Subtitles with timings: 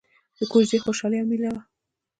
[0.37, 1.61] د کوژدې خوشحالي او ميله وه.